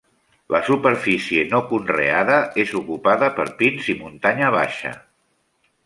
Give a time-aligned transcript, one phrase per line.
[0.53, 4.99] La superfície no conreada és ocupada per pins i muntanya baixa.